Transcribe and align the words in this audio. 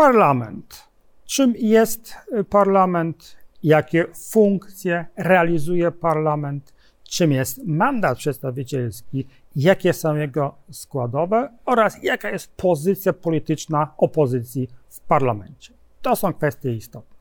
Parlament. 0.00 0.88
Czym 1.24 1.54
jest 1.58 2.14
parlament? 2.50 3.36
Jakie 3.62 4.06
funkcje 4.32 5.06
realizuje 5.16 5.90
parlament? 5.90 6.74
Czym 7.02 7.32
jest 7.32 7.66
mandat 7.66 8.18
przedstawicielski? 8.18 9.26
Jakie 9.56 9.92
są 9.92 10.16
jego 10.16 10.54
składowe? 10.70 11.48
Oraz 11.64 12.02
jaka 12.02 12.30
jest 12.30 12.56
pozycja 12.56 13.12
polityczna 13.12 13.94
opozycji 13.98 14.68
w 14.88 15.00
parlamencie? 15.00 15.74
To 16.02 16.16
są 16.16 16.32
kwestie 16.32 16.72
istotne. 16.72 17.16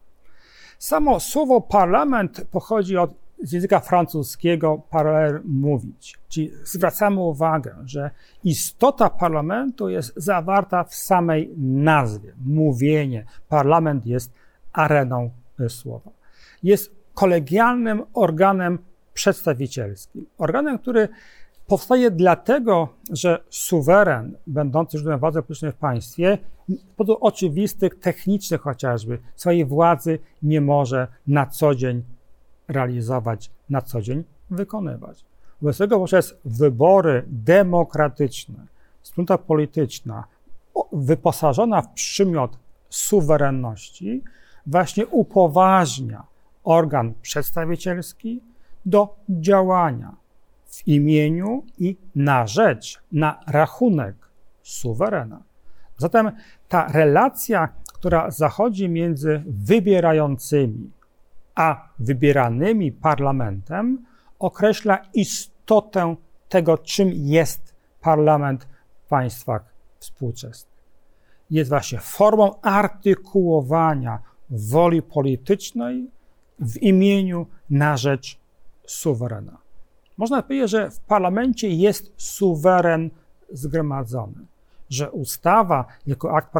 Samo 0.77 1.19
słowo 1.19 1.61
parlament 1.61 2.45
pochodzi 2.51 2.97
od 2.97 3.11
z 3.43 3.51
języka 3.51 3.79
francuskiego 3.79 4.81
parler 4.89 5.41
mówić. 5.45 6.17
Czyli 6.29 6.51
zwracamy 6.63 7.19
uwagę, 7.19 7.75
że 7.85 8.11
istota 8.43 9.09
parlamentu 9.09 9.89
jest 9.89 10.13
zawarta 10.15 10.83
w 10.83 10.95
samej 10.95 11.53
nazwie. 11.57 12.33
Mówienie. 12.45 13.25
Parlament 13.49 14.05
jest 14.05 14.33
areną 14.73 15.29
słowa. 15.67 16.11
Jest 16.63 16.95
kolegialnym 17.13 18.03
organem 18.13 18.79
przedstawicielskim. 19.13 20.25
Organem, 20.37 20.79
który 20.79 21.09
powstaje 21.67 22.11
dlatego, 22.11 22.89
że 23.11 23.43
suweren, 23.49 24.37
będący 24.47 24.97
źródłem 24.97 25.19
władzy 25.19 25.41
politycznej 25.41 25.71
w 25.71 25.75
państwie, 25.75 26.37
z 26.69 26.83
powodu 26.97 27.17
oczywistych, 27.21 27.99
technicznych 27.99 28.61
chociażby, 28.61 29.19
swojej 29.35 29.65
władzy 29.65 30.19
nie 30.43 30.61
może 30.61 31.07
na 31.27 31.45
co 31.45 31.75
dzień 31.75 32.03
realizować 32.69 33.51
na 33.69 33.81
co 33.81 34.01
dzień, 34.01 34.23
wykonywać. 34.49 35.25
Wobec 35.61 35.77
tego 35.77 35.99
poprzez 35.99 36.35
wybory 36.45 37.23
demokratyczne, 37.27 38.65
wspólnota 39.01 39.37
polityczna, 39.37 40.23
wyposażona 40.91 41.81
w 41.81 41.93
przymiot 41.93 42.57
suwerenności, 42.89 44.23
właśnie 44.65 45.07
upoważnia 45.07 46.23
organ 46.63 47.13
przedstawicielski 47.21 48.41
do 48.85 49.15
działania 49.29 50.15
w 50.65 50.87
imieniu 50.87 51.63
i 51.77 51.97
na 52.15 52.47
rzecz, 52.47 53.01
na 53.11 53.39
rachunek 53.47 54.15
suwerena. 54.63 55.41
Zatem 55.97 56.31
ta 56.69 56.87
relacja, 56.87 57.69
która 57.93 58.31
zachodzi 58.31 58.89
między 58.89 59.43
wybierającymi 59.47 60.91
a 61.59 61.89
wybieranymi 61.99 62.91
parlamentem 62.91 64.05
określa 64.39 64.97
istotę 65.13 66.15
tego, 66.49 66.77
czym 66.77 67.09
jest 67.13 67.75
parlament 68.01 68.67
w 69.05 69.07
państwach 69.09 69.63
współczesnych. 69.99 70.83
Jest 71.49 71.69
właśnie 71.69 71.99
formą 71.99 72.61
artykułowania 72.61 74.19
woli 74.49 75.01
politycznej 75.01 76.07
w 76.59 76.77
imieniu 76.77 77.47
na 77.69 77.97
rzecz 77.97 78.39
suwerena. 78.87 79.57
Można 80.17 80.41
powiedzieć, 80.41 80.69
że 80.69 80.91
w 80.91 80.99
parlamencie 80.99 81.69
jest 81.69 82.13
suweren 82.17 83.09
zgromadzony, 83.51 84.45
że 84.89 85.11
ustawa 85.11 85.85
jako 86.07 86.35
akt 86.35 86.51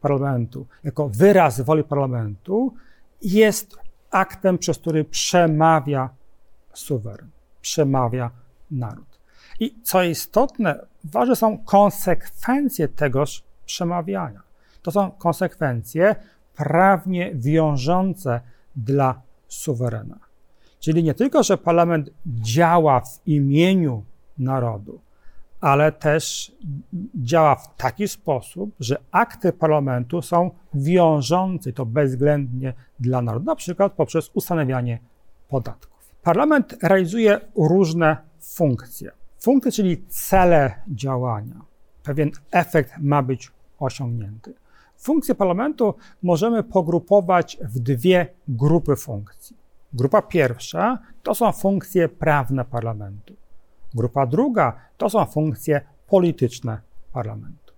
parlamentu, 0.00 0.66
jako 0.84 1.08
wyraz 1.08 1.60
woli 1.60 1.84
parlamentu 1.84 2.74
jest 3.22 3.83
aktem, 4.14 4.58
przez 4.58 4.78
który 4.78 5.04
przemawia 5.04 6.10
suweren, 6.74 7.30
przemawia 7.60 8.30
naród. 8.70 9.18
I 9.60 9.74
co 9.82 10.02
istotne, 10.02 10.86
ważne 11.04 11.36
są 11.36 11.58
konsekwencje 11.58 12.88
tegoż 12.88 13.42
przemawiania. 13.66 14.42
To 14.82 14.90
są 14.90 15.10
konsekwencje 15.10 16.16
prawnie 16.56 17.34
wiążące 17.34 18.40
dla 18.76 19.20
suwerena. 19.48 20.18
Czyli 20.80 21.02
nie 21.04 21.14
tylko, 21.14 21.42
że 21.42 21.58
parlament 21.58 22.10
działa 22.26 23.00
w 23.00 23.20
imieniu 23.26 24.04
narodu, 24.38 25.00
ale 25.64 25.92
też 25.92 26.52
działa 27.14 27.54
w 27.54 27.76
taki 27.76 28.08
sposób, 28.08 28.70
że 28.80 28.96
akty 29.10 29.52
parlamentu 29.52 30.22
są 30.22 30.50
wiążące, 30.74 31.72
to 31.72 31.86
bezwzględnie 31.86 32.72
dla 33.00 33.22
narodu, 33.22 33.44
na 33.46 33.56
przykład 33.56 33.92
poprzez 33.92 34.30
ustanawianie 34.34 34.98
podatków. 35.48 36.14
Parlament 36.22 36.76
realizuje 36.82 37.40
różne 37.56 38.16
funkcje. 38.40 39.10
Funkcje, 39.38 39.72
czyli 39.72 40.04
cele 40.08 40.74
działania. 40.88 41.60
Pewien 42.02 42.30
efekt 42.50 42.92
ma 42.98 43.22
być 43.22 43.50
osiągnięty. 43.78 44.54
Funkcje 44.96 45.34
parlamentu 45.34 45.94
możemy 46.22 46.62
pogrupować 46.62 47.58
w 47.60 47.78
dwie 47.78 48.26
grupy 48.48 48.96
funkcji. 48.96 49.56
Grupa 49.92 50.22
pierwsza 50.22 50.98
to 51.22 51.34
są 51.34 51.52
funkcje 51.52 52.08
prawne 52.08 52.64
parlamentu. 52.64 53.34
Grupa 53.94 54.26
druga 54.26 54.76
to 54.96 55.10
są 55.10 55.24
funkcje 55.24 55.80
polityczne 56.06 56.80
parlamentu. 57.12 57.74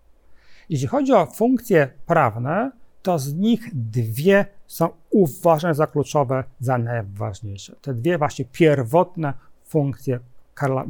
Jeśli 0.68 0.88
chodzi 0.88 1.12
o 1.12 1.26
funkcje 1.26 1.88
prawne, 2.06 2.70
to 3.02 3.18
z 3.18 3.34
nich 3.34 3.70
dwie 3.74 4.46
są 4.66 4.88
uważane 5.10 5.74
za 5.74 5.86
kluczowe, 5.86 6.44
za 6.60 6.78
najważniejsze. 6.78 7.76
Te 7.80 7.94
dwie 7.94 8.18
właśnie 8.18 8.44
pierwotne 8.44 9.34
funkcje 9.64 10.20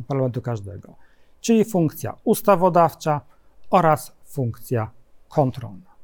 parlamentu 0.09 0.43
każdego, 0.43 0.95
czyli 1.41 1.65
funkcja 1.65 2.17
ustawodawcza 2.25 3.21
oraz 3.71 4.13
funkcja 4.25 4.91
kontrolna. 5.29 5.97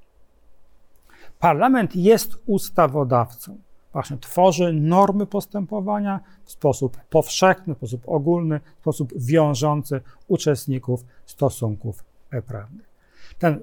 Parlament 1.39 1.97
jest 1.97 2.37
ustawodawcą 2.47 3.59
właśnie 3.93 4.19
tworzy 4.19 4.73
normy 4.73 5.27
postępowania 5.27 6.21
w 6.45 6.53
sposób 6.53 6.97
powszechny, 7.11 7.75
w 7.75 7.77
sposób 7.77 8.03
ogólny, 8.07 8.61
w 8.79 8.81
sposób 8.81 9.13
wiążący 9.17 10.01
uczestników 10.29 11.05
stosunków 11.27 12.05
prawnych. 12.47 12.89
Ten 13.39 13.61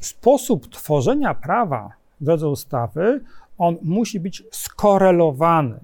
sposób 0.00 0.68
tworzenia 0.70 1.34
prawa 1.34 1.92
w 2.20 2.24
drodze 2.24 2.48
ustawy, 2.48 3.20
on 3.58 3.76
musi 3.82 4.20
być 4.20 4.44
skorelowany 4.50 5.80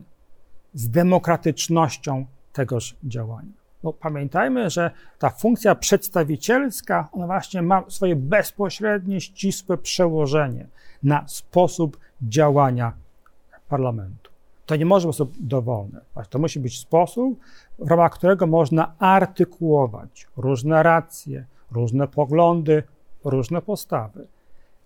z 0.74 0.90
demokratycznością 0.90 2.26
tegoż 2.52 2.96
działania. 3.04 3.52
Bo 3.82 3.92
pamiętajmy, 3.92 4.70
że 4.70 4.90
ta 5.18 5.30
funkcja 5.30 5.74
przedstawicielska, 5.74 7.08
ona 7.12 7.26
właśnie 7.26 7.62
ma 7.62 7.84
swoje 7.88 8.16
bezpośrednie, 8.16 9.20
ścisłe 9.20 9.78
przełożenie 9.78 10.68
na 11.02 11.28
sposób 11.28 11.98
działania 12.22 12.92
parlamentu. 13.68 14.30
To 14.66 14.76
nie 14.76 14.86
może 14.86 15.08
być 15.08 15.16
sposób 15.16 15.34
dowolny. 15.40 16.00
To 16.30 16.38
musi 16.38 16.60
być 16.60 16.78
sposób, 16.78 17.40
w 17.78 17.90
ramach 17.90 18.12
którego 18.12 18.46
można 18.46 18.94
artykułować 18.98 20.26
różne 20.36 20.82
racje, 20.82 21.46
różne 21.72 22.08
poglądy, 22.08 22.82
różne 23.24 23.62
postawy. 23.62 24.26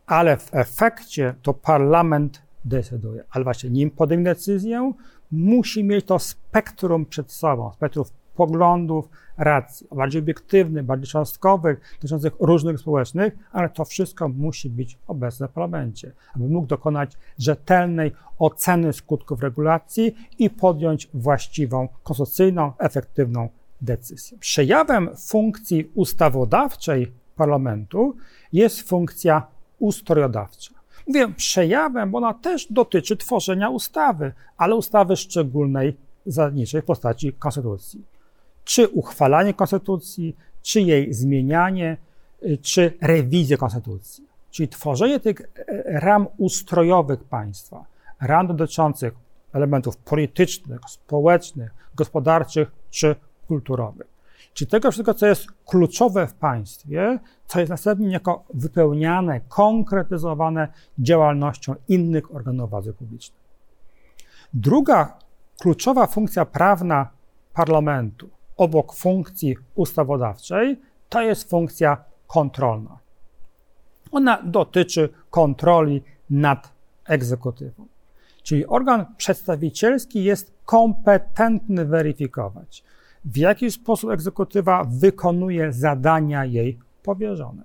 Ale 0.06 0.36
w 0.36 0.54
efekcie 0.54 1.34
to 1.42 1.54
parlament 1.54 2.42
decyduje. 2.64 3.24
Ale 3.30 3.44
właśnie 3.44 3.70
nim 3.70 3.90
podejmie 3.90 4.24
decyzję, 4.24 4.92
musi 5.32 5.84
mieć 5.84 6.06
to 6.06 6.18
spektrum 6.18 7.06
przed 7.06 7.32
sobą, 7.32 7.72
spektrum 7.72 8.04
poglądów, 8.34 9.08
racji, 9.38 9.86
bardziej 9.92 10.22
obiektywnych, 10.22 10.84
bardziej 10.84 11.08
cząstkowych, 11.08 11.80
dotyczących 11.94 12.32
różnych 12.40 12.78
społecznych, 12.78 13.34
ale 13.52 13.68
to 13.68 13.84
wszystko 13.84 14.28
musi 14.28 14.70
być 14.70 14.98
obecne 15.06 15.48
w 15.48 15.50
parlamencie, 15.50 16.12
aby 16.36 16.48
mógł 16.48 16.66
dokonać 16.66 17.12
rzetelnej 17.38 18.12
oceny 18.38 18.92
skutków 18.92 19.42
regulacji 19.42 20.14
i 20.38 20.50
podjąć 20.50 21.08
właściwą, 21.14 21.88
konstytucyjną, 22.02 22.72
efektywną 22.78 23.48
decyzję. 23.80 24.38
Przejawem 24.38 25.10
funkcji 25.28 25.90
ustawodawczej 25.94 27.12
parlamentu 27.36 28.16
jest 28.52 28.88
funkcja 28.88 29.46
ustrojodawcza. 29.78 30.74
Mówię 31.06 31.28
przejawem, 31.28 32.10
bo 32.10 32.18
ona 32.18 32.34
też 32.34 32.66
dotyczy 32.72 33.16
tworzenia 33.16 33.70
ustawy, 33.70 34.32
ale 34.56 34.74
ustawy 34.74 35.16
szczególnej, 35.16 35.96
zasadniczej 36.26 36.82
w 36.82 36.84
postaci 36.84 37.32
konstytucji 37.32 38.11
czy 38.64 38.88
uchwalanie 38.88 39.54
konstytucji, 39.54 40.36
czy 40.62 40.80
jej 40.80 41.14
zmienianie, 41.14 41.96
y, 42.42 42.58
czy 42.58 42.92
rewizję 43.00 43.56
konstytucji. 43.56 44.26
Czyli 44.50 44.68
tworzenie 44.68 45.20
tych 45.20 45.40
e, 45.40 45.46
ram 46.00 46.26
ustrojowych 46.38 47.24
państwa, 47.24 47.84
ram 48.20 48.46
dotyczących 48.46 49.14
elementów 49.52 49.96
politycznych, 49.96 50.80
społecznych, 50.88 51.74
gospodarczych 51.94 52.72
czy 52.90 53.16
kulturowych. 53.48 54.12
Czyli 54.54 54.70
tego 54.70 54.90
wszystkiego, 54.90 55.14
co 55.18 55.26
jest 55.26 55.46
kluczowe 55.66 56.26
w 56.26 56.34
państwie, 56.34 57.18
co 57.46 57.60
jest 57.60 57.70
następnie 57.70 58.10
jako 58.10 58.44
wypełniane, 58.54 59.40
konkretyzowane 59.48 60.68
działalnością 60.98 61.74
innych 61.88 62.34
organów 62.34 62.70
władzy 62.70 62.92
publicznej. 62.92 63.40
Druga 64.54 65.18
kluczowa 65.60 66.06
funkcja 66.06 66.44
prawna 66.44 67.08
parlamentu 67.54 68.30
obok 68.56 68.94
funkcji 68.94 69.56
ustawodawczej, 69.74 70.80
to 71.08 71.22
jest 71.22 71.50
funkcja 71.50 72.04
kontrolna. 72.26 72.98
Ona 74.12 74.42
dotyczy 74.42 75.08
kontroli 75.30 76.02
nad 76.30 76.72
egzekutywą. 77.04 77.86
Czyli 78.42 78.66
organ 78.66 79.06
przedstawicielski 79.16 80.24
jest 80.24 80.52
kompetentny 80.64 81.84
weryfikować, 81.84 82.84
w 83.24 83.36
jaki 83.36 83.70
sposób 83.70 84.10
egzekutywa 84.10 84.84
wykonuje 84.84 85.72
zadania 85.72 86.44
jej 86.44 86.78
powierzone. 87.02 87.62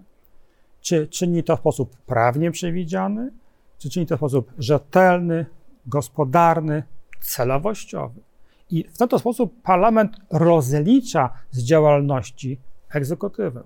Czy 0.82 1.08
czyni 1.08 1.44
to 1.44 1.58
w 1.58 1.60
sposób 1.60 1.98
prawnie 1.98 2.52
przewidziany, 2.52 3.32
czy 3.78 3.90
czyni 3.90 4.06
to 4.06 4.16
w 4.16 4.20
sposób 4.20 4.54
rzetelny, 4.58 5.46
gospodarny, 5.86 6.84
celowościowy. 7.22 8.22
I 8.70 8.84
w 8.84 8.98
ten 8.98 9.20
sposób 9.20 9.62
parlament 9.62 10.18
rozlicza 10.32 11.30
z 11.52 11.64
działalności 11.64 12.60
egzekutywę. 12.94 13.64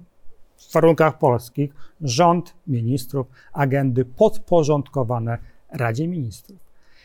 W 0.58 0.74
warunkach 0.74 1.18
polskich 1.18 1.74
rząd 2.02 2.54
ministrów, 2.68 3.28
agendy 3.54 4.06
podporządkowane 4.06 5.38
Radzie 5.72 6.08
Ministrów. 6.08 6.58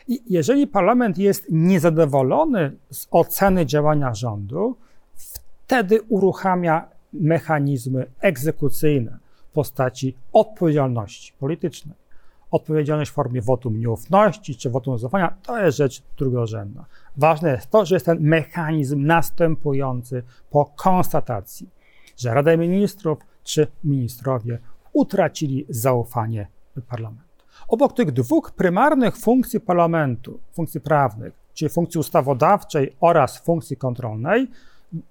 I 0.08 0.22
jeżeli 0.26 0.66
parlament 0.66 1.18
jest 1.18 1.46
niezadowolony 1.50 2.76
z 2.90 3.08
oceny 3.10 3.66
działania 3.66 4.14
rządu, 4.14 4.76
wtedy 5.14 6.02
uruchamia 6.02 6.88
mechanizmy 7.12 8.06
egzekucyjne 8.20 9.18
w 9.50 9.52
postaci 9.52 10.16
odpowiedzialności 10.32 11.32
politycznej. 11.38 12.05
Odpowiedzialność 12.50 13.10
w 13.10 13.14
formie 13.14 13.42
wotum 13.42 13.78
nieufności 13.78 14.56
czy 14.56 14.70
wotum 14.70 14.98
zaufania 14.98 15.36
to 15.42 15.58
jest 15.58 15.78
rzecz 15.78 16.02
drugorzędna. 16.18 16.84
Ważne 17.16 17.50
jest 17.50 17.70
to, 17.70 17.84
że 17.84 17.96
jest 17.96 18.06
ten 18.06 18.20
mechanizm 18.20 19.06
następujący 19.06 20.22
po 20.50 20.64
konstatacji, 20.64 21.68
że 22.16 22.34
Rada 22.34 22.56
Ministrów 22.56 23.18
czy 23.44 23.66
ministrowie 23.84 24.58
utracili 24.92 25.66
zaufanie 25.68 26.46
parlamentu. 26.88 27.26
Obok 27.68 27.92
tych 27.92 28.12
dwóch 28.12 28.50
prymarnych 28.50 29.16
funkcji 29.16 29.60
parlamentu, 29.60 30.40
funkcji 30.52 30.80
prawnych, 30.80 31.34
czyli 31.54 31.68
funkcji 31.68 32.00
ustawodawczej 32.00 32.96
oraz 33.00 33.38
funkcji 33.38 33.76
kontrolnej, 33.76 34.48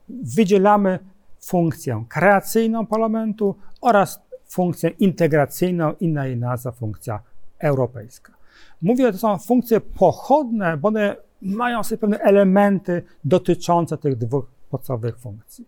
wydzielamy 0.09 0.99
funkcję 1.39 2.05
kreacyjną 2.09 2.85
parlamentu 2.85 3.55
oraz 3.81 4.21
funkcję 4.47 4.89
integracyjną, 4.89 5.93
inna 5.99 6.25
jej 6.25 6.37
nazwa 6.37 6.71
funkcja 6.71 7.19
europejska. 7.59 8.33
Mówię, 8.81 9.11
to 9.11 9.17
są 9.17 9.37
funkcje 9.37 9.81
pochodne, 9.81 10.77
bo 10.77 10.87
one 10.87 11.15
mają 11.41 11.83
sobie 11.83 11.97
pewne 11.97 12.19
elementy 12.19 13.03
dotyczące 13.23 13.97
tych 13.97 14.15
dwóch 14.15 14.45
podstawowych 14.69 15.19
funkcji. 15.19 15.67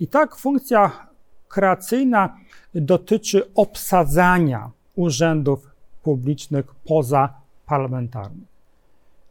I 0.00 0.08
tak 0.08 0.36
funkcja 0.36 1.08
kreacyjna 1.48 2.36
dotyczy 2.74 3.54
obsadzania 3.54 4.70
urzędów 4.96 5.70
publicznych 6.02 6.74
pozaparlamentarnych, 6.74 8.48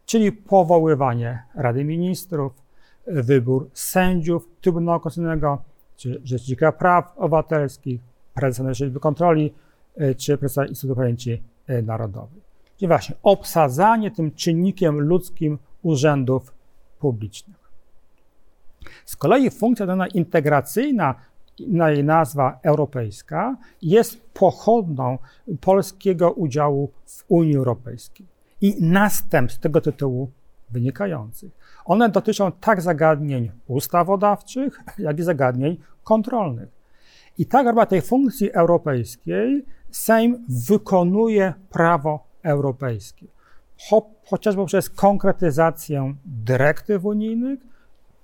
czyli 0.05 0.31
powoływanie 0.31 1.43
Rady 1.55 1.83
Ministrów, 1.83 2.53
wybór 3.07 3.69
sędziów 3.73 4.49
Trybunału 4.61 4.99
Konstytucyjnego, 4.99 5.61
czy 5.97 6.21
Rzecznika 6.23 6.71
Praw 6.71 7.17
Obywatelskich, 7.17 8.01
prezesa 8.33 8.63
Najwyższej 8.63 8.91
Kontroli, 8.91 9.53
e, 9.97 10.15
czy 10.15 10.37
prezesa 10.37 10.65
Instytutu 10.65 10.95
Pamięci 10.95 11.43
e, 11.67 11.81
Narodowej. 11.81 12.41
Czyli 12.77 12.87
właśnie 12.87 13.15
obsadzanie 13.23 14.11
tym 14.11 14.31
czynnikiem 14.31 14.99
ludzkim 14.99 15.59
urzędów 15.81 16.53
publicznych. 16.99 17.71
Z 19.05 19.15
kolei 19.15 19.49
funkcja 19.51 19.85
dana 19.85 20.07
integracyjna, 20.07 21.15
na 21.67 21.91
jej 21.91 22.03
nazwa 22.03 22.59
europejska, 22.63 23.57
jest 23.81 24.21
pochodną 24.33 25.17
polskiego 25.61 26.31
udziału 26.31 26.91
w 27.05 27.23
Unii 27.27 27.55
Europejskiej 27.55 28.25
i 28.61 28.75
następstw 28.79 29.59
tego 29.59 29.81
tytułu 29.81 30.31
wynikających. 30.69 31.51
One 31.85 32.09
dotyczą 32.09 32.51
tak 32.51 32.81
zagadnień 32.81 33.51
ustawodawczych, 33.67 34.79
jak 34.97 35.19
i 35.19 35.23
zagadnień 35.23 35.77
kontrolnych. 36.03 36.78
I 37.39 37.45
tak 37.45 37.75
w 37.75 37.85
tej 37.85 38.01
funkcji 38.01 38.51
europejskiej 38.51 39.65
Sejm 39.91 40.45
wykonuje 40.67 41.53
prawo 41.69 42.27
europejskie, 42.43 43.25
Cho, 43.89 44.09
chociażby 44.25 44.61
poprzez 44.61 44.89
konkretyzację 44.89 46.15
dyrektyw 46.25 47.05
unijnych 47.05 47.59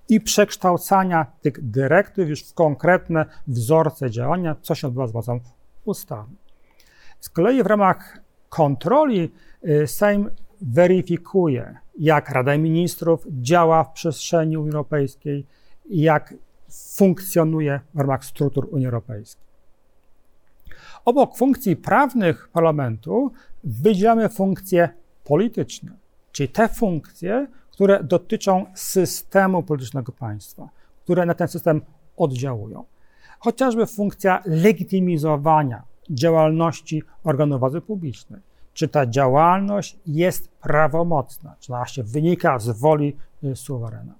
i 0.09 0.21
przekształcania 0.21 1.25
tych 1.41 1.69
dyrektyw 1.69 2.29
już 2.29 2.43
w 2.43 2.53
konkretne 2.53 3.25
wzorce 3.47 4.11
działania, 4.11 4.55
co 4.61 4.75
się 4.75 4.87
odbywa 4.87 5.07
z 5.07 5.13
mocą 5.13 5.39
ustawy. 5.85 6.31
Z 7.19 7.29
kolei 7.29 7.63
w 7.63 7.65
ramach 7.65 8.19
kontroli 8.49 9.31
y, 9.65 9.87
Sejm 9.87 10.29
weryfikuje, 10.61 11.77
jak 11.99 12.29
Rada 12.29 12.57
Ministrów 12.57 13.25
działa 13.29 13.83
w 13.83 13.93
przestrzeni 13.93 14.57
Unii 14.57 14.71
Europejskiej, 14.71 15.45
jak 15.89 16.33
funkcjonuje 16.97 17.79
w 17.93 17.99
ramach 17.99 18.25
struktur 18.25 18.67
Unii 18.71 18.85
Europejskiej. 18.85 19.45
Obok 21.05 21.37
funkcji 21.37 21.75
prawnych 21.75 22.49
parlamentu 22.49 23.31
wydzielamy 23.63 24.29
funkcje 24.29 24.89
polityczne, 25.23 25.91
czyli 26.31 26.49
te 26.49 26.67
funkcje, 26.67 27.47
które 27.71 28.03
dotyczą 28.03 28.65
systemu 28.73 29.63
politycznego 29.63 30.11
państwa, 30.11 30.69
które 31.03 31.25
na 31.25 31.33
ten 31.33 31.47
system 31.47 31.81
oddziałują. 32.17 32.83
Chociażby 33.39 33.85
funkcja 33.85 34.43
legitymizowania 34.45 35.83
działalności 36.09 37.03
organów 37.23 37.59
władzy 37.59 37.81
publicznej. 37.81 38.41
Czy 38.73 38.87
ta 38.87 39.05
działalność 39.05 39.97
jest 40.07 40.51
prawomocna, 40.51 41.55
czy 41.59 41.73
ona 41.73 41.85
się 41.85 42.03
wynika 42.03 42.59
z 42.59 42.79
woli 42.79 43.17
y, 43.43 43.55
suwerena. 43.55 44.13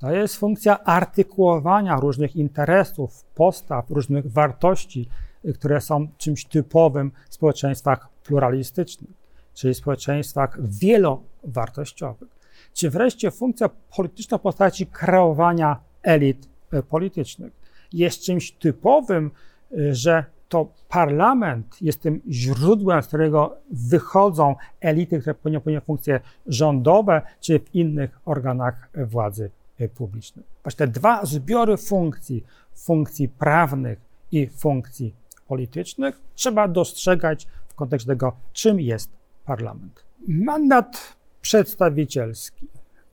To 0.00 0.12
jest 0.12 0.36
funkcja 0.36 0.84
artykułowania 0.84 1.96
różnych 1.96 2.36
interesów, 2.36 3.24
postaw, 3.34 3.90
różnych 3.90 4.32
wartości, 4.32 5.08
które 5.54 5.80
są 5.80 6.08
czymś 6.18 6.44
typowym 6.44 7.12
w 7.28 7.34
społeczeństwach 7.34 8.08
pluralistycznych, 8.24 9.10
czyli 9.54 9.74
społeczeństwach 9.74 10.58
wielowartościowych. 10.62 12.28
Czy 12.74 12.90
wreszcie 12.90 13.30
funkcja 13.30 13.70
polityczna 13.96 14.38
w 14.38 14.40
postaci 14.40 14.86
kreowania 14.86 15.76
elit 16.02 16.48
y, 16.74 16.82
politycznych. 16.82 17.52
Jest 17.92 18.22
czymś 18.22 18.52
typowym, 18.52 19.30
y, 19.72 19.94
że 19.94 20.24
to 20.48 20.68
parlament 20.88 21.82
jest 21.82 22.02
tym 22.02 22.20
źródłem, 22.30 23.02
z 23.02 23.06
którego 23.06 23.56
wychodzą 23.70 24.54
elity, 24.80 25.20
które 25.20 25.34
pełnią 25.34 25.80
funkcje 25.80 26.20
rządowe, 26.46 27.22
czy 27.40 27.58
w 27.58 27.74
innych 27.74 28.18
organach 28.24 28.90
władzy 28.94 29.50
publicznej. 29.88 30.44
Właśnie 30.62 30.78
te 30.78 30.88
dwa 30.88 31.24
zbiory 31.24 31.76
funkcji, 31.76 32.44
funkcji 32.74 33.28
prawnych 33.28 33.98
i 34.32 34.46
funkcji 34.46 35.14
politycznych, 35.48 36.20
trzeba 36.34 36.68
dostrzegać 36.68 37.46
w 37.68 37.74
kontekście 37.74 38.08
tego, 38.08 38.36
czym 38.52 38.80
jest 38.80 39.10
parlament. 39.44 40.04
Mandat 40.28 41.16
przedstawicielski. 41.40 42.68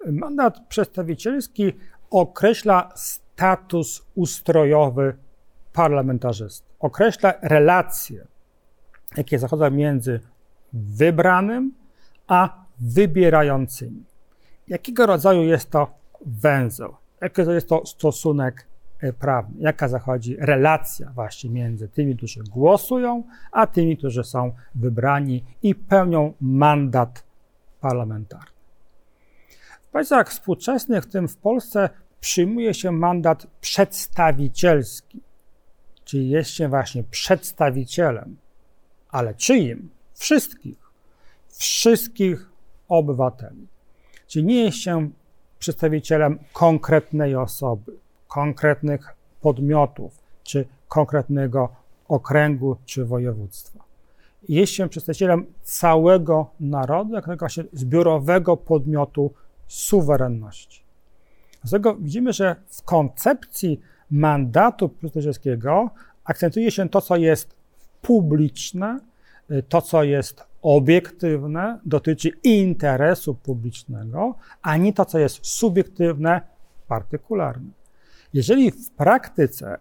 Mandat 0.05 0.67
przedstawicielski 0.67 1.73
określa 2.09 2.91
status 2.95 4.05
ustrojowy 4.15 5.17
parlamentarzysty. 5.73 6.67
Określa 6.79 7.33
relacje, 7.41 8.27
jakie 9.17 9.39
zachodzą 9.39 9.71
między 9.71 10.19
wybranym 10.73 11.73
a 12.27 12.65
wybierającymi. 12.79 14.03
Jakiego 14.67 15.05
rodzaju 15.05 15.43
jest 15.43 15.71
to 15.71 15.96
węzeł? 16.25 16.95
Jaki 17.21 17.43
to 17.43 17.51
jest 17.51 17.69
to 17.69 17.85
stosunek 17.85 18.67
e, 18.99 19.13
prawny? 19.13 19.55
Jaka 19.59 19.87
zachodzi 19.87 20.35
relacja 20.39 21.11
właśnie 21.15 21.49
między 21.49 21.87
tymi, 21.87 22.17
którzy 22.17 22.43
głosują, 22.43 23.23
a 23.51 23.67
tymi, 23.67 23.97
którzy 23.97 24.23
są 24.23 24.51
wybrani 24.75 25.43
i 25.63 25.75
pełnią 25.75 26.33
mandat 26.41 27.23
parlamentarny? 27.81 28.57
W 29.81 29.87
państwach 29.87 30.29
współczesnych, 30.29 31.03
w 31.03 31.11
tym 31.11 31.27
w 31.27 31.37
Polsce, 31.37 31.89
przyjmuje 32.19 32.73
się 32.73 32.91
mandat 32.91 33.47
przedstawicielski, 33.61 35.21
czyli 36.03 36.29
jest 36.29 36.49
się 36.49 36.67
właśnie 36.67 37.03
przedstawicielem, 37.03 38.37
ale 39.11 39.33
czyim? 39.33 39.89
Wszystkich, 40.13 40.77
wszystkich 41.49 42.49
obywateli. 42.87 43.67
Czyli 44.27 44.45
nie 44.45 44.63
jest 44.63 44.77
się 44.77 45.09
przedstawicielem 45.59 46.39
konkretnej 46.53 47.35
osoby, 47.35 47.91
konkretnych 48.27 49.15
podmiotów, 49.41 50.19
czy 50.43 50.65
konkretnego 50.87 51.69
okręgu, 52.07 52.77
czy 52.85 53.05
województwa. 53.05 53.79
Jest 54.49 54.73
się 54.73 54.89
przedstawicielem 54.89 55.45
całego 55.63 56.49
narodu, 56.59 57.13
jako 57.13 57.37
właśnie 57.37 57.63
zbiorowego 57.73 58.57
podmiotu 58.57 59.33
suwerenności. 59.67 60.83
Dlatego 61.63 61.95
widzimy, 61.95 62.33
że 62.33 62.55
w 62.67 62.81
koncepcji 62.81 63.81
mandatu 64.11 64.89
prezydentowskiego 64.89 65.89
akcentuje 66.23 66.71
się 66.71 66.89
to, 66.89 67.01
co 67.01 67.15
jest 67.15 67.55
publiczne, 68.01 68.99
to, 69.69 69.81
co 69.81 70.03
jest 70.03 70.43
obiektywne, 70.61 71.79
dotyczy 71.85 72.29
interesu 72.43 73.35
publicznego, 73.35 74.35
a 74.61 74.77
nie 74.77 74.93
to, 74.93 75.05
co 75.05 75.19
jest 75.19 75.39
subiektywne, 75.41 76.41
partykularne. 76.87 77.69
Jeżeli 78.33 78.71
w 78.71 78.91
praktyce 78.91 79.77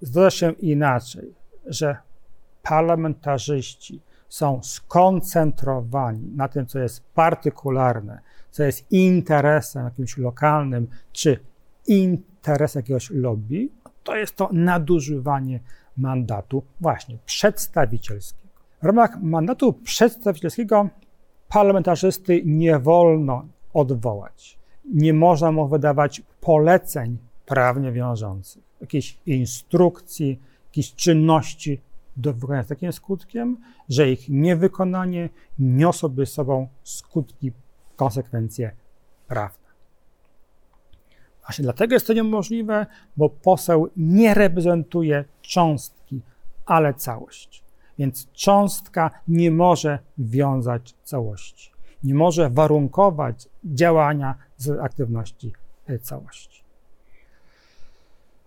zdarza 0.00 0.30
się 0.30 0.52
inaczej, 0.52 1.34
że 1.66 1.96
parlamentarzyści 2.62 4.00
są 4.28 4.60
skoncentrowani 4.62 6.32
na 6.36 6.48
tym, 6.48 6.66
co 6.66 6.78
jest 6.78 7.04
partykularne, 7.14 8.20
co 8.50 8.62
jest 8.62 8.92
interesem 8.92 9.84
jakimś 9.84 10.18
lokalnym, 10.18 10.88
czy 11.12 11.38
interesem 11.86 12.80
jakiegoś 12.80 13.10
lobby, 13.10 13.68
to 14.02 14.16
jest 14.16 14.36
to 14.36 14.48
nadużywanie 14.52 15.60
mandatu 15.96 16.62
właśnie 16.80 17.18
przedstawicielskiego. 17.26 18.47
W 18.82 18.84
ramach 18.84 19.22
mandatu 19.22 19.72
przedstawicielskiego 19.72 20.88
parlamentarzysty 21.48 22.42
nie 22.44 22.78
wolno 22.78 23.44
odwołać. 23.74 24.58
Nie 24.94 25.14
można 25.14 25.52
mu 25.52 25.68
wydawać 25.68 26.22
poleceń 26.40 27.18
prawnie 27.46 27.92
wiążących, 27.92 28.62
jakiejś 28.80 29.18
instrukcji, 29.26 30.40
jakiejś 30.66 30.94
czynności 30.94 31.80
do 32.16 32.32
wykonania 32.32 32.62
z 32.62 32.68
takim 32.68 32.92
skutkiem, 32.92 33.56
że 33.88 34.10
ich 34.10 34.28
niewykonanie 34.28 35.28
niosłoby 35.58 36.26
sobą 36.26 36.68
skutki, 36.82 37.52
konsekwencje 37.96 38.70
prawne. 39.28 39.68
Właśnie 41.42 41.62
dlatego 41.62 41.94
jest 41.94 42.06
to 42.06 42.12
niemożliwe, 42.12 42.86
bo 43.16 43.28
poseł 43.28 43.88
nie 43.96 44.34
reprezentuje 44.34 45.24
cząstki, 45.42 46.20
ale 46.66 46.94
całość. 46.94 47.67
Więc 47.98 48.30
cząstka 48.32 49.10
nie 49.28 49.50
może 49.50 49.98
wiązać 50.18 50.94
całości, 51.04 51.70
nie 52.04 52.14
może 52.14 52.50
warunkować 52.50 53.48
działania 53.64 54.34
z 54.56 54.80
aktywności 54.80 55.52
całości. 56.02 56.62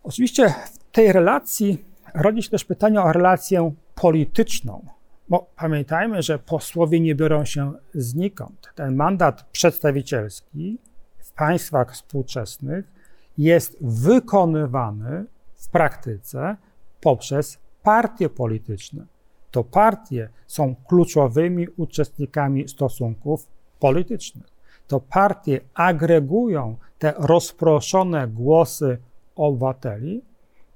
Oczywiście 0.04 0.50
w 0.50 0.92
tej 0.92 1.12
relacji 1.12 1.86
rodzi 2.14 2.44
się 2.44 2.50
też 2.50 2.66
pytanie 2.66 3.02
o 3.02 3.14
relację 3.14 3.74
polityczną, 3.96 4.86
bo 5.30 5.50
pamiętajmy, 5.56 6.22
że 6.22 6.40
posłowie 6.40 7.00
nie 7.00 7.16
biorą 7.16 7.46
się 7.46 7.74
znikąd. 7.94 8.70
Ten 8.76 8.96
mandat 8.96 9.44
przedstawicielski 9.52 10.78
w 11.20 11.32
państwach 11.32 11.94
współczesnych 11.94 12.92
jest 13.38 13.78
wykonywany 13.82 15.26
w 15.56 15.70
praktyce 15.70 16.56
poprzez 17.02 17.60
partie 17.84 18.30
polityczne. 18.30 19.06
To 19.52 19.64
partie 19.64 20.30
są 20.48 20.76
kluczowymi 20.88 21.68
uczestnikami 21.78 22.68
stosunków 22.68 23.48
politycznych. 23.80 24.46
To 24.88 25.00
partie 25.00 25.60
agregują 25.74 26.78
te 27.00 27.14
rozproszone 27.18 28.28
głosy 28.28 28.98
obywateli 29.36 30.22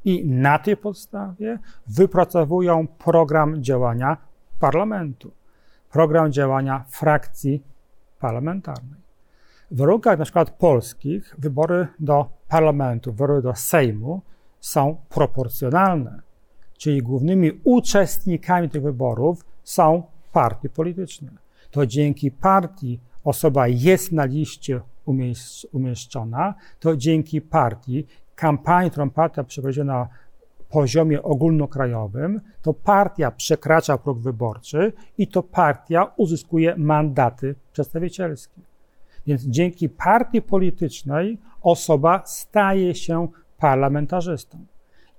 i 0.05 0.25
na 0.25 0.59
tej 0.59 0.77
podstawie 0.77 1.59
wypracowują 1.87 2.87
program 2.87 3.63
działania 3.63 4.17
parlamentu, 4.59 5.31
program 5.91 6.31
działania 6.31 6.85
frakcji 6.89 7.63
parlamentarnej. 8.19 8.99
W 9.71 9.77
warunkach 9.77 10.19
na 10.19 10.23
przykład 10.23 10.49
polskich 10.49 11.35
wybory 11.37 11.87
do 11.99 12.29
parlamentu, 12.47 13.11
wybory 13.11 13.41
do 13.41 13.55
Sejmu 13.55 14.21
są 14.59 14.97
proporcjonalne, 15.09 16.24
czyli 16.85 17.01
głównymi 17.01 17.51
uczestnikami 17.63 18.69
tych 18.69 18.81
wyborów 18.81 19.45
są 19.63 20.03
partie 20.33 20.69
polityczne. 20.69 21.31
To 21.71 21.85
dzięki 21.85 22.31
partii 22.31 22.99
osoba 23.23 23.67
jest 23.67 24.11
na 24.11 24.25
liście 24.25 24.81
umieszczona, 25.71 26.53
to 26.79 26.97
dzięki 26.97 27.41
partii 27.41 28.05
kampanii, 28.35 28.91
którą 28.91 29.09
partia 29.09 29.43
przeprowadziła 29.43 29.85
na 29.85 30.07
poziomie 30.69 31.23
ogólnokrajowym, 31.23 32.41
to 32.61 32.73
partia 32.73 33.31
przekracza 33.31 33.97
próg 33.97 34.19
wyborczy 34.19 34.93
i 35.17 35.27
to 35.27 35.43
partia 35.43 36.11
uzyskuje 36.17 36.75
mandaty 36.77 37.55
przedstawicielskie. 37.73 38.61
Więc 39.27 39.43
dzięki 39.43 39.89
partii 39.89 40.41
politycznej 40.41 41.37
osoba 41.61 42.23
staje 42.25 42.95
się 42.95 43.27
parlamentarzystą. 43.57 44.65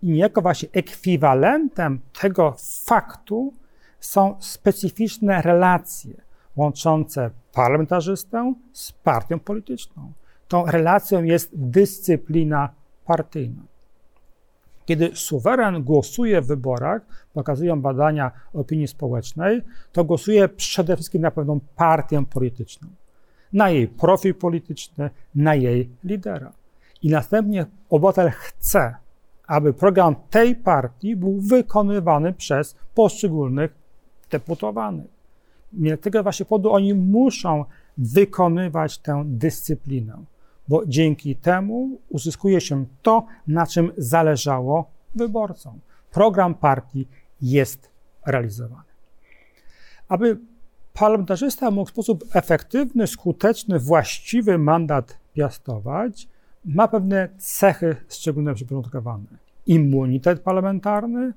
I 0.03 0.11
niejako 0.11 0.43
właśnie 0.43 0.69
ekwiwalentem 0.73 2.01
tego 2.21 2.55
faktu 2.85 3.53
są 4.01 4.37
specyficzne 4.41 5.43
relacje 5.43 6.15
łączące 6.57 7.31
parlamentarzystę 7.53 8.55
z 8.73 8.93
partią 8.93 9.39
polityczną. 9.39 10.13
Tą 10.49 10.67
relacją 10.67 11.23
jest 11.23 11.51
dyscyplina 11.53 12.71
partyjna. 13.05 13.63
Kiedy 14.87 15.11
suweren 15.15 15.83
głosuje 15.83 16.41
w 16.41 16.47
wyborach, 16.47 17.03
pokazują 17.33 17.81
badania 17.81 18.31
opinii 18.55 18.89
społecznej, 18.89 19.63
to 19.93 20.05
głosuje 20.05 20.49
przede 20.49 20.97
wszystkim 20.97 21.23
na 21.23 21.31
pewną 21.31 21.61
partię 21.77 22.25
polityczną, 22.27 22.89
na 23.53 23.71
jej 23.71 23.89
profil 23.89 24.35
polityczny, 24.35 25.11
na 25.35 25.55
jej 25.55 25.91
lidera. 26.05 26.53
I 27.03 27.11
następnie 27.11 27.67
obywatel 27.91 28.31
chce, 28.31 28.95
aby 29.47 29.73
program 29.73 30.17
tej 30.31 30.55
partii 30.55 31.17
był 31.17 31.41
wykonywany 31.41 32.33
przez 32.33 32.77
poszczególnych 32.95 33.75
deputowanych. 34.31 35.07
Z 35.73 36.01
tego 36.01 36.23
właśnie 36.23 36.47
powodu 36.47 36.73
oni 36.73 36.95
muszą 36.95 37.65
wykonywać 37.99 38.99
tę 38.99 39.23
dyscyplinę 39.27 40.19
bo 40.69 40.87
dzięki 40.87 41.37
temu 41.37 41.99
uzyskuje 42.09 42.61
się 42.61 42.85
to, 43.03 43.27
na 43.47 43.67
czym 43.67 43.93
zależało 43.97 44.91
wyborcom. 45.15 45.81
Program 46.11 46.55
partii 46.55 47.09
jest 47.43 47.91
realizowany. 48.27 48.83
Aby 50.09 50.39
parlamentarzysta 50.93 51.71
mógł 51.71 51.91
w 51.91 51.93
sposób 51.93 52.25
efektywny, 52.33 53.07
skuteczny, 53.07 53.79
właściwy 53.79 54.59
mandat 54.59 55.19
piastować, 55.35 56.29
ma 56.67 56.89
pewne 56.89 57.29
cechy 57.39 57.97
szczególnie 58.09 58.55
przyporządkowane. 58.55 59.27
Immunitet 59.67 60.41
parlamentarny 60.41 61.33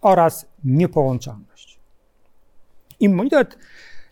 oraz 0.00 0.46
niepołączalność. 0.64 1.80
Immunitet 3.00 3.58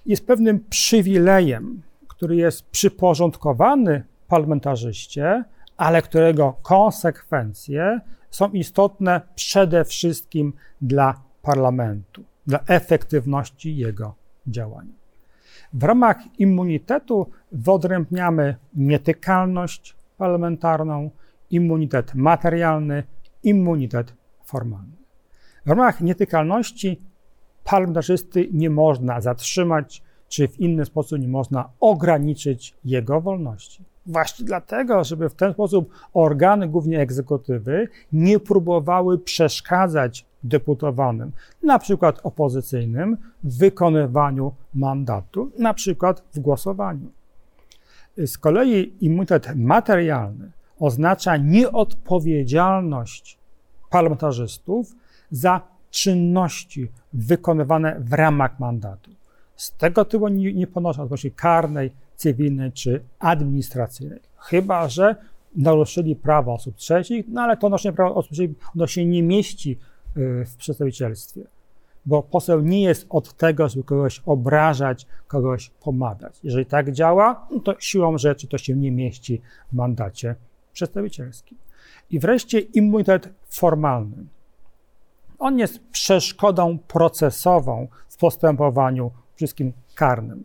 jest 0.06 0.26
pewnym 0.26 0.64
przywilejem, 0.70 1.82
który 2.08 2.36
jest 2.36 2.70
przyporządkowany 2.70 4.04
parlamentarzyście, 4.28 5.44
ale 5.76 6.02
którego 6.02 6.54
konsekwencje 6.62 8.00
są 8.30 8.50
istotne 8.50 9.20
przede 9.34 9.84
wszystkim 9.84 10.52
dla 10.80 11.22
parlamentu, 11.42 12.24
dla 12.46 12.60
efektywności 12.66 13.76
jego 13.76 14.14
działania. 14.46 14.94
W 15.72 15.82
ramach 15.84 16.16
immunitetu 16.38 17.30
wyodrębniamy 17.52 18.56
nietykalność 18.74 19.96
parlamentarną, 20.22 21.10
immunitet 21.50 22.14
materialny, 22.14 23.02
immunitet 23.42 24.14
formalny. 24.44 24.96
W 25.66 25.68
ramach 25.68 26.00
nietykalności 26.00 27.00
parlamentarzysty 27.64 28.48
nie 28.52 28.70
można 28.70 29.20
zatrzymać, 29.20 30.02
czy 30.28 30.48
w 30.48 30.60
inny 30.60 30.84
sposób 30.84 31.18
nie 31.18 31.28
można 31.28 31.68
ograniczyć 31.80 32.74
jego 32.84 33.20
wolności. 33.20 33.84
Właśnie 34.06 34.44
dlatego, 34.44 35.04
żeby 35.04 35.28
w 35.28 35.34
ten 35.34 35.52
sposób 35.52 35.90
organy, 36.14 36.68
głównie 36.68 37.00
egzekutywy, 37.00 37.88
nie 38.12 38.40
próbowały 38.40 39.18
przeszkadzać 39.18 40.26
deputowanym, 40.44 41.32
na 41.62 41.78
przykład 41.78 42.20
opozycyjnym, 42.22 43.16
w 43.44 43.58
wykonywaniu 43.58 44.52
mandatu, 44.74 45.50
na 45.58 45.74
przykład 45.74 46.24
w 46.34 46.38
głosowaniu. 46.38 47.21
Z 48.26 48.38
kolei 48.38 48.92
immunitet 49.00 49.56
materialny 49.56 50.50
oznacza 50.78 51.36
nieodpowiedzialność 51.36 53.38
parlamentarzystów 53.90 54.94
za 55.30 55.60
czynności 55.90 56.88
wykonywane 57.12 58.00
w 58.00 58.12
ramach 58.12 58.60
mandatu. 58.60 59.10
Z 59.56 59.72
tego 59.72 60.04
tytułu 60.04 60.28
nie, 60.28 60.52
nie 60.52 60.66
ponoszą 60.66 61.02
odpowiedzialności 61.02 61.30
karnej, 61.30 61.90
cywilnej 62.16 62.72
czy 62.72 63.02
administracyjnej. 63.18 64.20
Chyba, 64.36 64.88
że 64.88 65.16
naruszyli 65.56 66.16
prawa 66.16 66.52
osób 66.52 66.76
trzecich, 66.76 67.24
no 67.28 67.42
ale 67.42 67.56
to 67.56 67.68
noszenie 67.68 67.96
prawa 67.96 68.14
osób 68.14 68.32
trzecich 68.32 68.54
się 68.86 69.06
nie 69.06 69.22
mieści 69.22 69.78
y, 70.16 70.44
w 70.44 70.56
przedstawicielstwie, 70.56 71.42
bo 72.06 72.22
poseł 72.22 72.60
nie 72.60 72.82
jest 72.82 73.06
od 73.10 73.36
tego, 73.36 73.68
żeby 73.68 73.84
kogoś 73.84 74.22
obrażać, 74.26 75.06
kogoś 75.26 75.70
pomagać. 75.70 76.38
Jeżeli 76.42 76.66
tak 76.66 76.92
działa, 76.92 77.46
no 77.50 77.60
to 77.60 77.74
siłą 77.78 78.18
rzeczy 78.18 78.48
to 78.48 78.58
się 78.58 78.76
nie 78.76 78.92
mieści 78.92 79.40
w 79.72 79.76
mandacie 79.76 80.34
przedstawicielskim. 80.72 81.58
I 82.10 82.18
wreszcie 82.18 82.58
immunitet 82.58 83.28
formalny 83.48 84.16
On 85.38 85.58
jest 85.58 85.80
przeszkodą 85.90 86.78
procesową 86.78 87.88
w 88.08 88.16
postępowaniu 88.16 89.10
wszystkim 89.34 89.72
karnym. 89.94 90.44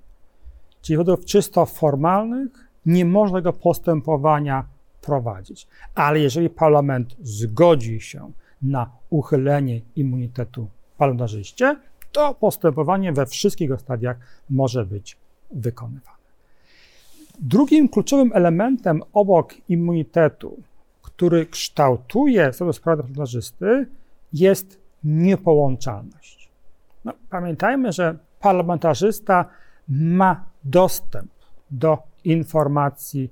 Czyli 0.81 0.97
wodów 0.97 1.25
czysto 1.25 1.65
formalnych 1.65 2.67
nie 2.85 3.05
można 3.05 3.37
tego 3.37 3.53
postępowania 3.53 4.65
prowadzić. 5.01 5.67
Ale 5.95 6.19
jeżeli 6.19 6.49
parlament 6.49 7.15
zgodzi 7.21 8.01
się 8.01 8.31
na 8.61 8.89
uchylenie 9.09 9.81
immunitetu 9.95 10.67
parlamentarzyście, 10.97 11.75
to 12.11 12.33
postępowanie 12.33 13.13
we 13.13 13.25
wszystkich 13.25 13.69
stadiach 13.79 14.17
może 14.49 14.85
być 14.85 15.17
wykonywane. 15.51 16.17
Drugim 17.39 17.89
kluczowym 17.89 18.31
elementem 18.33 19.01
obok 19.13 19.53
immunitetu, 19.69 20.57
który 21.01 21.45
kształtuje 21.45 22.53
status 22.53 22.75
sprawy 22.75 23.01
parlamentarzysty, 23.03 23.87
jest 24.33 24.79
niepołączalność. 25.03 26.49
No, 27.05 27.13
pamiętajmy, 27.29 27.91
że 27.91 28.17
parlamentarzysta 28.39 29.45
ma 29.87 30.45
dostęp 30.63 31.31
do 31.71 31.97
informacji 32.23 33.29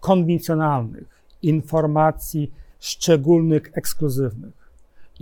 konwencjonalnych, 0.00 1.22
informacji 1.42 2.52
szczególnych, 2.80 3.70
ekskluzywnych. 3.74 4.61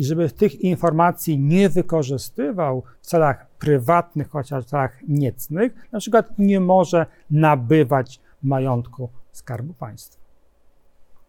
I 0.01 0.05
żeby 0.05 0.31
tych 0.31 0.61
informacji 0.61 1.39
nie 1.39 1.69
wykorzystywał 1.69 2.83
w 3.01 3.07
celach 3.07 3.47
prywatnych, 3.49 4.29
chociaż 4.29 4.65
w 4.65 4.69
celach 4.69 4.99
niecnych, 5.09 5.89
na 5.93 6.01
przykład 6.01 6.39
nie 6.39 6.61
może 6.61 7.07
nabywać 7.31 8.21
majątku 8.43 9.09
Skarbu 9.33 9.75
Państwa. 9.75 10.21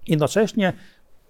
Jednocześnie 0.08 0.74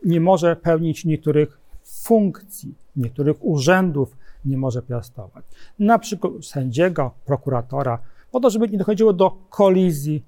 nie 0.06 0.20
może 0.20 0.56
pełnić 0.56 1.06
niektórych 1.06 1.60
funkcji, 1.84 2.76
niektórych 2.96 3.38
urzędów 3.46 4.18
nie 4.46 4.58
może 4.58 4.82
piastować. 4.82 5.46
Na 5.80 6.00
przykład 6.00 6.34
sędziego, 6.42 7.12
prokuratora, 7.26 8.00
po 8.32 8.40
to, 8.40 8.50
żeby 8.50 8.70
nie 8.70 8.78
dochodziło 8.78 9.14
do 9.14 9.32
kolizji 9.50 10.24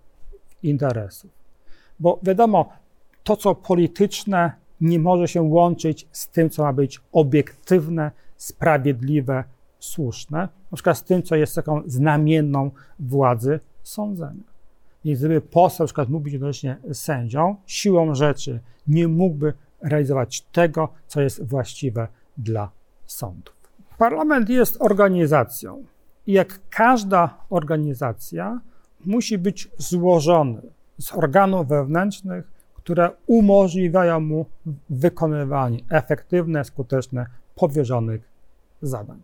interesów. 0.64 1.32
Bo 2.00 2.20
wiadomo, 2.24 2.70
to 3.24 3.38
co 3.38 3.56
polityczne 3.56 4.63
nie 4.82 5.00
może 5.00 5.28
się 5.28 5.42
łączyć 5.42 6.08
z 6.12 6.28
tym, 6.28 6.50
co 6.50 6.64
ma 6.64 6.74
być 6.74 7.02
obiektywne, 7.12 8.12
sprawiedliwe, 8.38 9.44
słuszne, 9.80 10.40
na 10.72 10.76
przykład 10.76 10.98
z 10.98 11.04
tym, 11.04 11.24
co 11.24 11.36
jest 11.36 11.56
taką 11.56 11.82
znamienną 11.86 12.72
władzy 13.00 13.60
sądzenia. 13.84 14.54
I 15.04 15.14
gdyby 15.14 15.42
poseł 15.42 15.84
na 15.84 15.88
przykład 15.88 16.10
mógł 16.10 16.24
być 16.24 16.34
jednocześnie 16.34 16.78
sędzią, 16.94 17.56
siłą 17.66 18.16
rzeczy 18.16 18.60
nie 18.88 19.08
mógłby 19.08 19.54
realizować 19.82 20.42
tego, 20.42 20.90
co 21.08 21.22
jest 21.22 21.44
właściwe 21.44 22.08
dla 22.38 22.72
sądów. 23.06 23.54
Parlament 23.98 24.50
jest 24.50 24.82
organizacją 24.82 25.84
i 26.28 26.34
jak 26.34 26.60
każda 26.70 27.38
organizacja 27.50 28.62
musi 29.06 29.38
być 29.38 29.70
złożony 29.78 30.62
z 31.00 31.14
organów 31.14 31.68
wewnętrznych, 31.68 32.53
które 32.84 33.12
umożliwiają 33.28 34.20
mu 34.20 34.46
wykonywanie 34.90 35.80
efektywne, 35.90 36.64
skuteczne 36.64 37.26
powierzonych 37.56 38.30
zadań. 38.82 39.22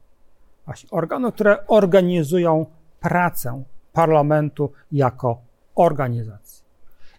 Właśnie 0.66 0.90
organów, 0.90 1.34
które 1.34 1.68
organizują 1.68 2.66
pracę 3.00 3.64
parlamentu 3.94 4.72
jako 4.92 5.42
organizacji. 5.76 6.64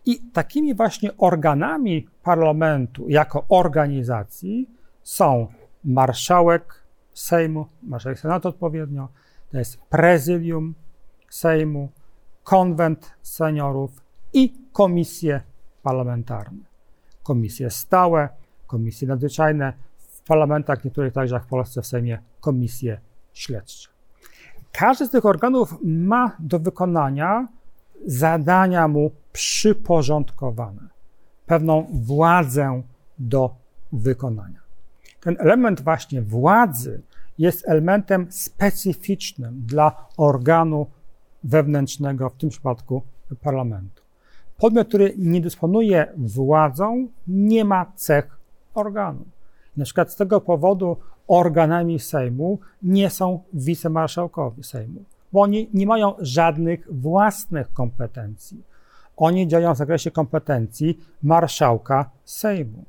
I 0.07 0.19
takimi 0.33 0.75
właśnie 0.75 1.17
organami 1.19 2.09
parlamentu 2.23 3.09
jako 3.09 3.45
organizacji 3.49 4.71
są 5.03 5.47
marszałek 5.85 6.75
Sejmu, 7.15 7.67
marszałek 7.83 8.19
Senatu 8.19 8.49
odpowiednio, 8.49 9.09
to 9.51 9.59
jest 9.59 9.81
prezydium 9.81 10.75
Sejmu, 11.31 11.89
konwent 12.45 13.13
seniorów 13.23 14.03
i 14.33 14.55
komisje 14.73 15.41
parlamentarne. 15.83 16.65
Komisje 17.23 17.71
stałe, 17.71 18.29
komisje 18.67 19.09
nadzwyczajne, 19.09 19.73
w 19.99 20.21
parlamentach 20.21 20.85
niektórych 20.85 21.13
także 21.13 21.35
jak 21.35 21.45
w 21.45 21.49
Polsce 21.49 21.83
w 21.83 21.87
Sejmie 21.87 22.19
komisje 22.41 23.01
śledcze. 23.33 23.89
Każdy 24.73 25.07
z 25.07 25.11
tych 25.11 25.27
organów 25.27 25.75
ma 25.83 26.37
do 26.39 26.59
wykonania 26.59 27.49
zadania 28.07 28.89
mu 28.89 29.11
przyporządkowane, 29.33 30.89
pewną 31.47 31.87
władzę 31.93 32.83
do 33.19 33.55
wykonania. 33.93 34.61
Ten 35.21 35.37
element 35.39 35.81
właśnie 35.81 36.23
władzy 36.23 37.03
jest 37.39 37.69
elementem 37.69 38.33
specyficznym 38.33 39.63
dla 39.67 40.07
organu 40.17 40.87
wewnętrznego, 41.45 42.31
w 42.31 42.37
tym 42.37 42.51
przypadku 42.51 43.03
parlamentu. 43.43 44.00
Podmiot, 44.61 44.89
który 44.89 45.15
nie 45.19 45.41
dysponuje 45.41 46.13
władzą, 46.17 47.09
nie 47.27 47.65
ma 47.65 47.93
cech 47.97 48.39
organu. 48.75 49.25
Na 49.77 49.85
przykład 49.85 50.13
z 50.13 50.17
tego 50.17 50.41
powodu 50.41 50.97
organami 51.29 51.99
Sejmu 51.99 52.59
nie 52.83 53.11
są 53.11 53.41
wicemarszałkowie 53.53 54.65
Sejmu, 54.65 55.05
bo 55.33 55.41
oni 55.41 55.71
nie 55.75 55.87
mają 55.87 56.15
żadnych 56.19 56.89
własnych 56.91 57.73
kompetencji. 57.73 58.63
Oni 59.17 59.49
działają 59.49 59.75
w 59.75 59.79
zakresie 59.79 60.11
kompetencji 60.11 60.99
marszałka 61.23 62.11
Sejmu. 62.25 62.85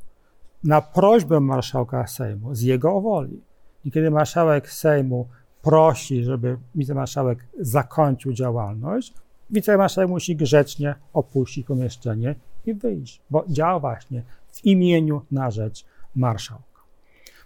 Na 0.64 0.82
prośbę 0.82 1.40
marszałka 1.40 2.08
Sejmu, 2.08 2.56
z 2.56 2.62
jego 2.62 3.02
woli. 3.02 3.42
I 3.86 3.92
kiedy 3.92 4.12
marszałek 4.12 4.72
Sejmu 4.72 5.28
prosi, 5.62 6.24
żeby 6.24 6.58
wicemarszałek 6.76 7.48
zakończył 7.60 8.34
działalność, 8.34 9.14
wicemarszałek 9.52 10.10
musi 10.10 10.36
grzecznie 10.36 10.96
opuścić 11.14 11.66
pomieszczenie 11.66 12.36
i 12.66 12.74
wyjść, 12.74 13.22
bo 13.30 13.44
działa 13.48 13.80
właśnie 13.80 14.24
w 14.52 14.66
imieniu 14.66 15.22
na 15.32 15.52
rzecz 15.52 15.86
marszałka. 16.16 16.82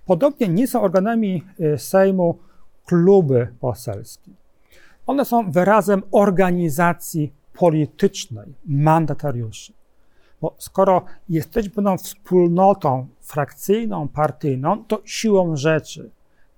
Podobnie 0.05 0.47
nie 0.47 0.67
są 0.67 0.81
organami 0.81 1.43
y, 1.59 1.77
Sejmu 1.77 2.39
kluby 2.85 3.47
poselskie. 3.59 4.31
One 5.07 5.25
są 5.25 5.51
wyrazem 5.51 6.03
organizacji 6.11 7.33
politycznej 7.53 8.53
mandatariuszy. 8.65 9.73
Bo 10.41 10.55
skoro 10.57 11.05
jesteśmy 11.29 11.71
pewną 11.71 11.97
wspólnotą 11.97 13.07
frakcyjną, 13.21 14.07
partyjną, 14.07 14.83
to 14.83 15.01
siłą 15.05 15.55
rzeczy 15.55 16.09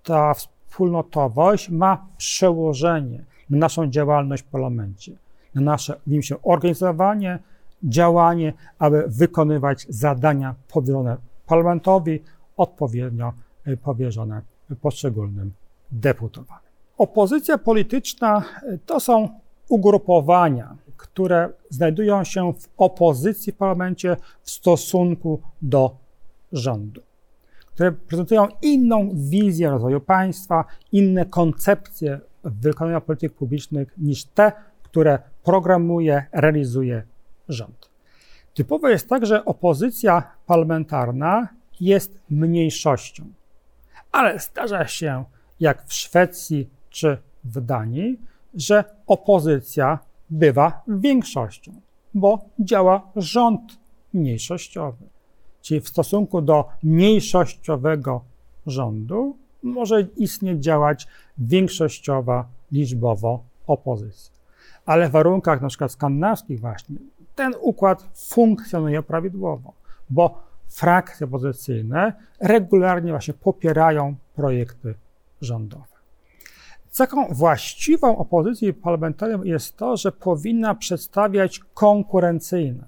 ta 0.04 0.34
wspólnotowość 0.34 1.70
ma 1.70 2.06
przełożenie 2.18 3.24
na 3.50 3.58
naszą 3.58 3.90
działalność 3.90 4.44
w 4.44 4.46
parlamencie, 4.46 5.18
nasze 5.62 6.00
w 6.08 6.12
nim 6.12 6.22
się 6.24 6.42
organizowanie, 6.42 7.40
działanie, 7.84 8.54
aby 8.80 9.04
wykonywać 9.08 9.86
zadania 9.90 10.56
powierzone 10.68 11.18
parlamentowi, 11.48 12.24
odpowiednio 12.58 13.34
y, 13.68 13.78
powierzone 13.78 14.42
poszczególnym 14.82 15.54
deputowanym. 15.92 16.68
Opozycja 16.98 17.58
polityczna 17.58 18.44
y, 18.64 18.80
to 18.86 19.00
są 19.00 19.30
ugrupowania, 19.70 20.76
które 20.98 21.50
znajdują 21.70 22.24
się 22.24 22.54
w 22.54 22.70
opozycji 22.78 23.54
w 23.54 23.56
parlamencie 23.56 24.18
w 24.42 24.52
stosunku 24.52 25.42
do 25.62 25.96
rządu, 26.52 27.02
które 27.74 27.92
prezentują 27.92 28.48
inną 28.62 29.10
wizję 29.14 29.70
rozwoju 29.70 30.00
państwa, 30.00 30.66
inne 30.92 31.26
koncepcje 31.26 32.20
wykonania 32.44 33.02
polityk 33.02 33.34
publicznych 33.34 33.94
niż 33.98 34.26
te, 34.26 34.52
które 34.90 35.20
programuje, 35.44 36.26
realizuje 36.32 37.04
rząd. 37.50 37.90
Typowe 38.54 38.92
jest 38.92 39.10
tak, 39.10 39.26
że 39.26 39.46
opozycja 39.46 40.24
parlamentarna 40.46 41.48
jest 41.80 42.20
mniejszością, 42.30 43.26
ale 44.12 44.40
zdarza 44.40 44.88
się, 44.88 45.26
jak 45.60 45.86
w 45.86 45.94
Szwecji 45.94 46.70
czy 46.90 47.18
w 47.44 47.62
Danii, 47.62 48.20
że 48.54 48.84
opozycja 49.08 50.00
bywa 50.30 50.82
większością, 50.88 51.72
bo 52.14 52.40
działa 52.60 53.12
rząd 53.16 53.80
mniejszościowy. 54.14 55.06
Czyli 55.62 55.82
w 55.82 55.90
stosunku 55.90 56.42
do 56.42 56.66
mniejszościowego 56.84 58.22
rządu 58.66 59.38
może 59.64 60.02
istnieć 60.02 60.64
działać 60.64 61.08
większościowa 61.38 62.48
liczbowo 62.72 63.44
opozycja. 63.68 64.37
Ale 64.88 65.10
w 65.10 65.12
warunkach 65.12 65.62
na 65.62 65.68
przykład 65.68 65.92
skandynawskich 65.92 66.60
właśnie 66.60 66.96
ten 67.36 67.54
układ 67.62 68.10
funkcjonuje 68.16 69.04
prawidłowo, 69.04 69.74
bo 70.10 70.44
frakcje 70.68 71.28
opozycyjne 71.28 72.14
regularnie 72.40 73.12
właśnie 73.12 73.34
popierają 73.34 74.16
projekty 74.36 74.96
rządowe. 75.42 75.98
Cechą 76.90 77.28
właściwą 77.32 78.18
opozycji 78.18 78.74
parlamentarnej 78.74 79.50
jest 79.50 79.78
to, 79.78 79.98
że 79.98 80.12
powinna 80.12 80.76
przedstawiać 80.76 81.60
konkurencyjne, 81.74 82.84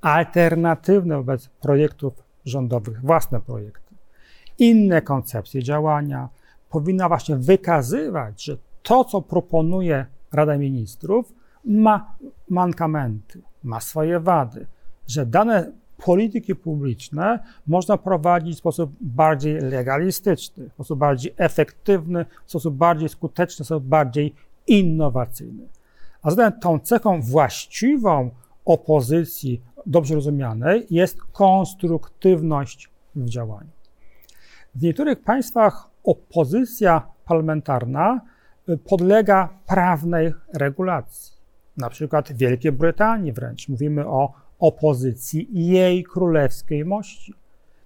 alternatywne 0.00 1.16
wobec 1.16 1.48
projektów 1.48 2.14
rządowych, 2.44 3.00
własne 3.00 3.40
projekty. 3.40 3.94
inne 4.58 5.02
koncepcje 5.02 5.62
działania, 5.62 6.28
powinna 6.70 7.08
właśnie 7.08 7.36
wykazywać, 7.36 8.44
że 8.44 8.56
to, 8.82 9.04
co 9.04 9.22
proponuje 9.22 10.06
Rada 10.32 10.58
Ministrów, 10.58 11.32
ma 11.64 12.16
mankamenty, 12.48 13.42
ma 13.62 13.80
swoje 13.80 14.20
wady, 14.20 14.66
że 15.06 15.26
dane 15.26 15.72
polityki 16.04 16.54
publiczne 16.54 17.38
można 17.66 17.98
prowadzić 17.98 18.54
w 18.54 18.58
sposób 18.58 18.92
bardziej 19.00 19.60
legalistyczny, 19.60 20.68
w 20.68 20.72
sposób 20.72 20.98
bardziej 20.98 21.34
efektywny, 21.36 22.26
w 22.46 22.50
sposób 22.50 22.74
bardziej 22.74 23.08
skuteczny, 23.08 23.64
w 23.64 23.66
sposób 23.66 23.84
bardziej 23.84 24.34
innowacyjny. 24.66 25.68
A 26.22 26.30
zatem 26.30 26.60
tą 26.60 26.78
cechą 26.78 27.22
właściwą 27.22 28.30
opozycji 28.64 29.62
dobrze 29.86 30.14
rozumianej 30.14 30.86
jest 30.90 31.22
konstruktywność 31.22 32.90
w 33.14 33.28
działaniu. 33.28 33.70
W 34.74 34.82
niektórych 34.82 35.22
państwach 35.22 35.88
opozycja 36.04 37.02
parlamentarna 37.24 38.20
podlega 38.84 39.48
prawnej 39.66 40.34
regulacji. 40.54 41.41
Na 41.76 41.90
przykład 41.90 42.32
Wielkiej 42.32 42.72
Brytanii 42.72 43.32
wręcz 43.32 43.68
mówimy 43.68 44.06
o 44.06 44.32
opozycji 44.58 45.48
jej 45.52 46.04
królewskiej 46.04 46.84
mości. 46.84 47.34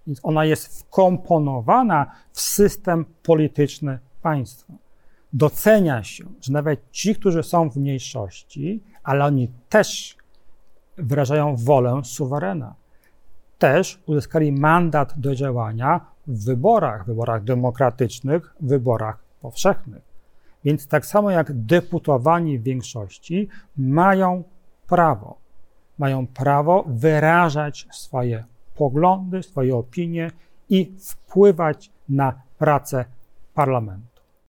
Więc 0.07 0.20
ona 0.22 0.44
jest 0.44 0.81
wkomponowana 0.81 2.11
w 2.33 2.40
system 2.40 3.05
polityczny 3.22 3.99
państwa. 4.22 4.75
Docenia 5.33 6.03
się, 6.03 6.25
że 6.40 6.53
nawet 6.53 6.81
ci, 6.90 7.14
którzy 7.14 7.42
są 7.42 7.70
w 7.70 7.77
mniejszości, 7.77 8.83
ale 9.03 9.25
oni 9.25 9.49
też 9.68 10.16
wyrażają 10.96 11.57
wolę 11.57 12.01
suwerena. 12.05 12.75
Też 13.59 14.03
uzyskali 14.07 14.53
mandat 14.53 15.18
do 15.20 15.35
działania 15.35 16.01
w 16.27 16.44
wyborach, 16.44 17.07
wyborach 17.07 17.44
demokratycznych, 17.44 18.55
wyborach 18.61 19.18
powszechnych. 19.40 20.15
Więc 20.66 20.87
tak 20.87 21.07
samo 21.07 21.31
jak 21.31 21.52
deputowani 21.52 22.59
w 22.59 22.62
większości 22.62 23.48
mają 23.76 24.44
prawo, 24.87 25.38
mają 25.98 26.26
prawo 26.26 26.85
wyrażać 26.88 27.87
swoje 27.92 28.44
poglądy, 28.76 29.42
swoje 29.42 29.76
opinie 29.76 30.31
i 30.68 30.92
wpływać 31.00 31.90
na 32.09 32.40
pracę 32.59 33.05
parlamentu. 33.55 34.15